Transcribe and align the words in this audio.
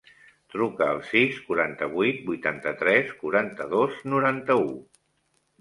Truca 0.53 0.85
al 0.93 1.01
sis, 1.09 1.35
quaranta-vuit, 1.49 2.23
vuitanta-tres, 2.31 3.13
quaranta-dos, 3.21 4.03
noranta-u. 4.15 4.69